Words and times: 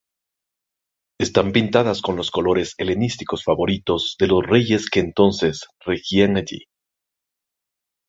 Están 1.19 1.51
pintadas 1.51 2.01
con 2.01 2.15
los 2.15 2.31
colores 2.31 2.73
helenísticos 2.79 3.43
favoritos 3.43 4.15
de 4.17 4.27
los 4.29 4.43
reyes 4.43 4.89
que 4.89 4.99
entonces 4.99 5.67
regían 5.85 6.37
allí. 6.37 6.63